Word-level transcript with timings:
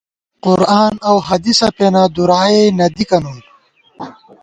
قرآن 0.45 0.93
اؤ 1.09 1.15
حدیثہ 1.27 1.67
پېنہ، 1.77 2.03
دُرائے 2.15 2.61
نہ 2.77 2.87
دِکہ 2.95 3.17
نُون 3.23 3.37